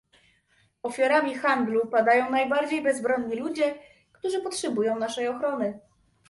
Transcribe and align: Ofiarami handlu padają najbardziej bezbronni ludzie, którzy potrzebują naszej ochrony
Ofiarami 0.83 1.35
handlu 1.35 1.87
padają 1.87 2.31
najbardziej 2.31 2.81
bezbronni 2.81 3.35
ludzie, 3.35 3.75
którzy 4.21 4.41
potrzebują 4.41 4.99
naszej 4.99 5.27
ochrony 5.27 5.79